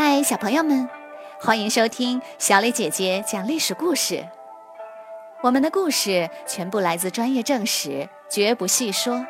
[0.00, 0.88] 嗨，小朋友们，
[1.40, 4.24] 欢迎收听小磊姐姐讲历史故事。
[5.40, 9.26] 我们的故事全部来自专业正史，绝不细说。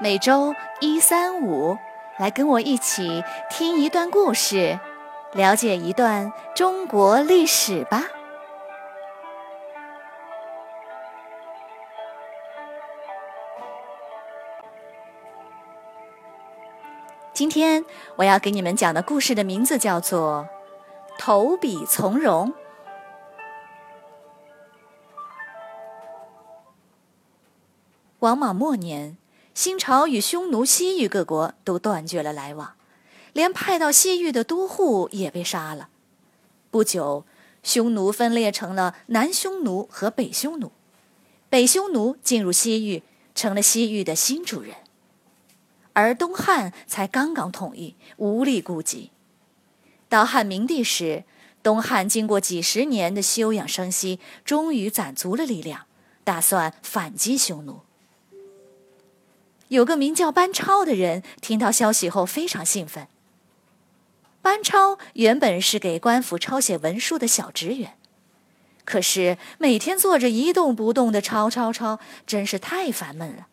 [0.00, 1.78] 每周一、三、五，
[2.18, 4.80] 来跟我一起听一段故事，
[5.34, 8.02] 了解一段中国历史吧。
[17.40, 17.86] 今天
[18.16, 20.46] 我要给你们讲的故事的名字叫做
[21.18, 22.48] 《投笔从戎》。
[28.18, 29.16] 王莽末年，
[29.54, 32.74] 新朝与匈奴、西域各国都断绝了来往，
[33.32, 35.88] 连派到西域的都护也被杀了。
[36.70, 37.24] 不久，
[37.62, 40.70] 匈奴分裂成了南匈奴和北匈奴，
[41.48, 43.02] 北匈奴进入西域，
[43.34, 44.74] 成了西域的新主人。
[45.92, 49.10] 而东汉才刚刚统一，无力顾及。
[50.08, 51.24] 到汉明帝时，
[51.62, 55.86] 东汉经过几十年的休养生息，终于攒足了力量，
[56.24, 57.80] 打算反击匈奴。
[59.68, 63.06] 有个名叫班超的人，听到消息后非常兴奋。
[64.42, 67.96] 班超原本是给官府抄写文书的小职员，
[68.84, 73.46] 可是每天坐着一动不动的抄抄抄，真是太烦闷了。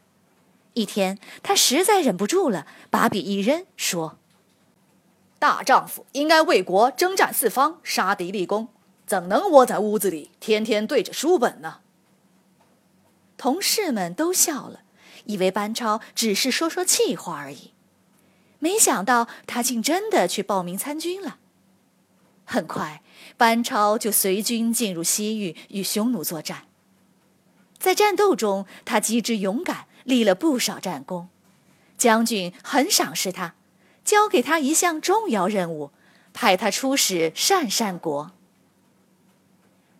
[0.77, 4.19] 一天，他实在忍不住了，把笔一扔，说
[5.39, 8.67] ：“大丈夫应该为国征战四方，杀敌立功，
[9.07, 11.79] 怎能窝在屋子里，天天对着书本呢？”
[13.37, 14.81] 同事们都笑了，
[15.25, 17.71] 以为班超只是说说气话而已，
[18.59, 21.39] 没想到他竟真的去报名参军了。
[22.45, 23.01] 很快，
[23.35, 26.65] 班超就随军进入西域，与匈奴作战。
[27.79, 29.86] 在战斗中，他机智勇敢。
[30.07, 31.27] 立了不少战功，
[31.97, 33.55] 将军很赏识他，
[34.05, 35.91] 交给他一项重要任务，
[36.33, 38.31] 派他出使鄯善国。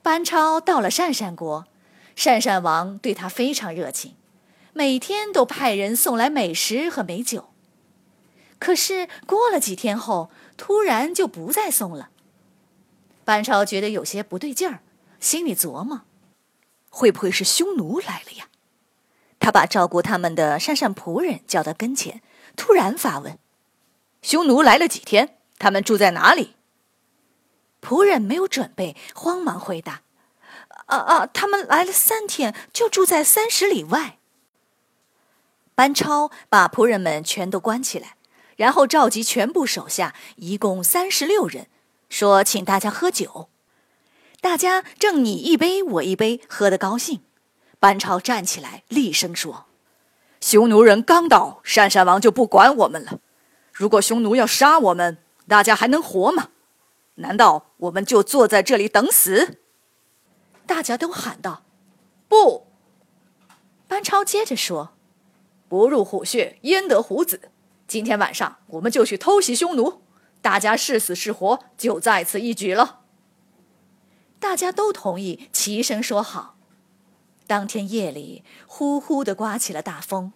[0.02, 1.66] 班超到了鄯善国，
[2.16, 4.16] 鄯善王对他非常热情，
[4.72, 7.50] 每天都派人送来美食和美酒。
[8.60, 12.12] 可是过了几天后，突然就不再送了。
[13.26, 14.80] 班超觉得有些不对劲儿，
[15.20, 16.04] 心里琢磨：
[16.90, 18.48] 会不会是匈奴来了呀？
[19.47, 22.22] 他把照顾他们的善善仆人叫到跟前，
[22.58, 23.40] 突然发问
[24.22, 25.38] ：“匈奴来了几天？
[25.58, 26.56] 他们住在哪里？”
[27.81, 30.02] 仆人没有准备，慌忙回答
[30.88, 34.18] ：“啊啊，他们来了三天，就住在三十里外。”
[35.74, 38.18] 班超把仆人们全都关起来，
[38.57, 41.68] 然后召集全部手下，一共三十六人，
[42.09, 43.47] 说：“请大家喝酒。”
[44.41, 47.22] 大家正你一杯我一杯，喝得高兴。
[47.80, 49.66] 班超站起来，厉声说
[50.42, 53.20] ：“匈奴人刚到，鄯善王就不管我们了。
[53.72, 56.50] 如果匈奴要杀我们，大家还能活吗？
[57.16, 59.60] 难道我们就坐在这里等死？”
[60.66, 61.64] 大家都喊道
[62.28, 62.68] ：“不！”
[63.88, 64.90] 班超接着说
[65.70, 67.52] ：“不入虎穴，焉得虎子？
[67.88, 70.02] 今天晚上我们就去偷袭匈奴，
[70.42, 73.02] 大家是死是活，就在此一举了。”
[74.42, 76.56] 大家都同意，齐声说好。
[77.47, 80.34] 当天夜里，呼呼的刮起了大风。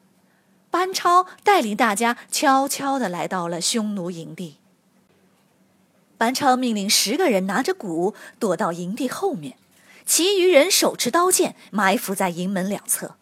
[0.72, 4.55] 班超带领大家悄悄地来到了匈奴营地。
[6.17, 9.57] 班超命令十个人拿着鼓躲到营地后面，
[10.05, 13.16] 其余人手持刀剑埋伏在营门两侧，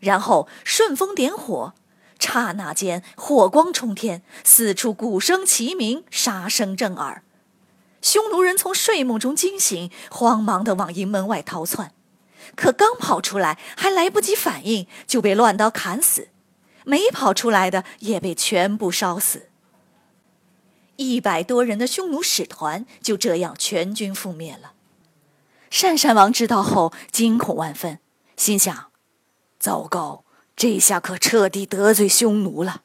[0.00, 1.72] 然后顺风点火。
[2.18, 7.22] 刹那间，火光冲天，四处鼓声齐鸣，杀声震耳。
[8.02, 11.92] 匈奴人从睡梦中惊醒，慌忙地往营门外逃窜。
[12.56, 16.28] 可刚跑出来，还来不及反应，就被乱刀砍死；
[16.84, 19.48] 没跑出来的也被全部烧死。
[20.96, 24.72] 一百多人的匈奴使团就这样全军覆灭了。
[25.70, 28.00] 鄯善王知道后惊恐万分，
[28.36, 28.90] 心想：
[29.58, 30.24] 糟糕，
[30.56, 32.82] 这下可彻底得罪匈奴了。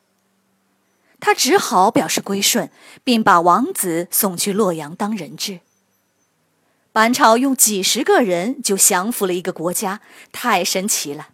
[1.19, 2.69] 他只好表示归顺，
[3.03, 5.61] 并把王子送去洛阳当人质。
[6.95, 9.99] 班超用几十个人就降服了一个国家，
[10.31, 11.27] 太神奇了！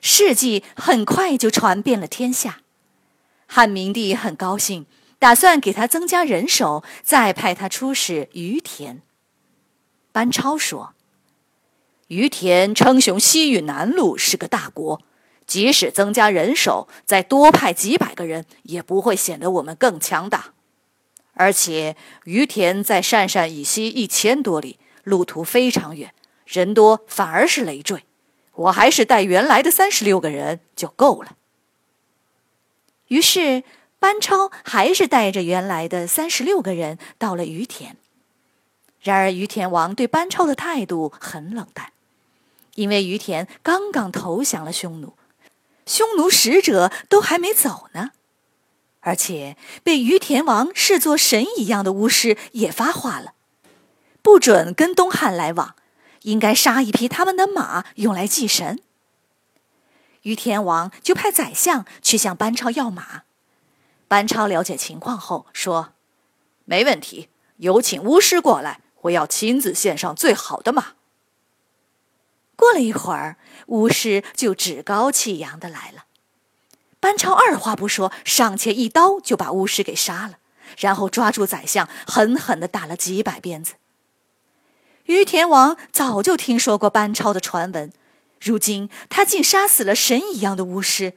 [0.00, 2.62] 事迹很快就传遍了天下。
[3.46, 4.86] 汉明帝很高兴，
[5.20, 9.00] 打算给他增加人手，再派他出使于田。
[10.10, 10.94] 班超说
[12.08, 15.00] ：“于田称雄西域南路，是个大国，
[15.46, 20.54] 即使增加人手，再多派几百个人，也不会显得我们更强大。”
[21.40, 26.12] 而且于田在鄯善以西一千多里，路途非常远，
[26.44, 28.04] 人多反而是累赘。
[28.52, 31.38] 我还是带原来的三十六个人就够了。
[33.08, 33.64] 于是
[33.98, 37.96] 班超还是带着原来的三十六个人到了于田。
[39.00, 41.90] 然而，于田王对班超的态度很冷淡，
[42.74, 45.14] 因为于田刚刚投降了匈奴，
[45.86, 48.10] 匈奴使者都还没走呢。
[49.00, 53.32] 而且，被于田王视作神一样的巫师也发话了，
[54.22, 55.74] 不准跟东汉来往，
[56.22, 58.78] 应该杀一匹他们的马用来祭神。
[60.22, 63.22] 于田王就派宰相去向班超要马。
[64.06, 65.94] 班超了解情况后说
[66.66, 70.94] ：“没问题，有请巫师过来，我要亲自献上最好的马。”
[72.54, 73.38] 过了一会儿，
[73.68, 76.04] 巫师就趾高气扬的来了。
[77.10, 80.38] 班超二话不说，上前一刀就把巫师给杀了，
[80.78, 83.74] 然后抓住宰相，狠狠的打了几百鞭子。
[85.06, 87.92] 于田王早就听说过班超的传闻。
[88.40, 91.14] 如今他竟杀死了神一样的巫师，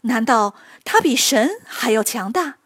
[0.00, 2.56] 难道他比神还要强大？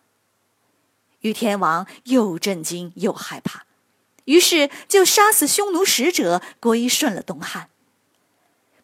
[1.21, 3.67] 于田王又震惊又害怕，
[4.25, 7.69] 于是就杀死匈奴使者，归顺了东汉。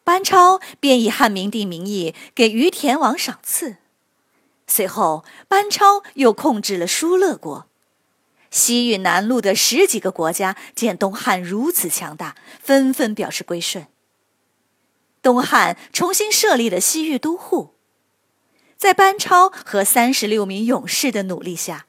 [0.03, 3.77] 班超便以汉明帝名义给于田王赏赐。
[4.67, 7.67] 随后，班超又控制了疏勒国，
[8.51, 13.87] 西域南路的十几个国家见东汉如此强大，纷纷表示归顺。
[15.21, 17.73] 东汉重新设立了西域都护，
[18.77, 21.87] 在班超和三十六名勇士的努力下，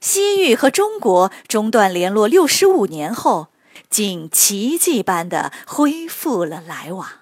[0.00, 3.48] 西域和中国中断联络六十五年后，
[3.88, 7.21] 竟奇迹般的恢复了来往。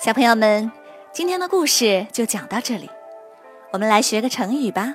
[0.00, 0.70] 小朋友们，
[1.10, 2.88] 今天的故事就讲到这里，
[3.72, 4.94] 我们来学个成语吧。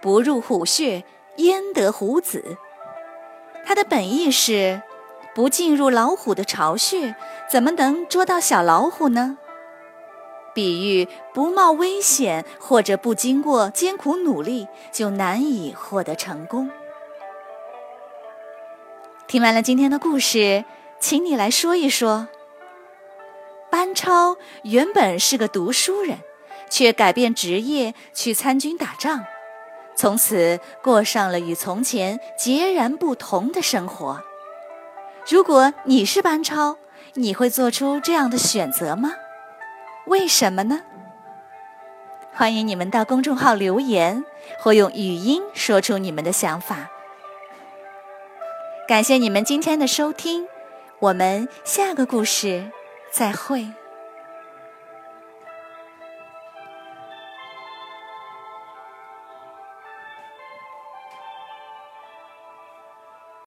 [0.00, 1.04] 不入虎穴，
[1.36, 2.56] 焉得虎子？
[3.66, 4.80] 它的本意是：
[5.34, 7.14] 不进入老虎的巢穴，
[7.50, 9.36] 怎么能捉到小老虎呢？
[10.54, 16.70] 比喻不冒危险或者不经过艰苦努力，就难以获得成功。
[19.26, 20.64] 听完了今天的故事，
[20.98, 22.28] 请你来说一说：
[23.98, 26.20] 超原本是个读书人，
[26.70, 29.24] 却改变职业去参军打仗。
[29.96, 34.22] 从此过上了与从前截然不同的生活。
[35.28, 36.76] 如果你是班超，
[37.14, 39.14] 你会做出这样的选择吗？
[40.06, 40.82] 为什么呢？
[42.32, 44.24] 欢迎你们到公众号留言，
[44.60, 46.88] 或用语音说出你们的想法。
[48.86, 50.46] 感谢你们今天的收听，
[51.00, 52.70] 我们下个故事
[53.10, 53.66] 再会。